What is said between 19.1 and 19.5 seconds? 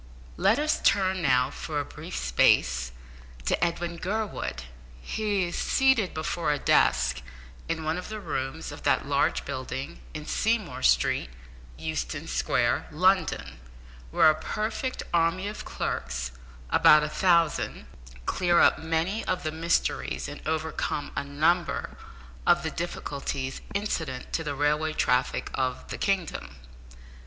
of